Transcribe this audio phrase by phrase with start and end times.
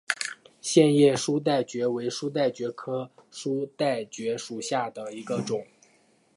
[0.61, 5.63] 线叶书带蕨为书带蕨科书带蕨属下的一个种。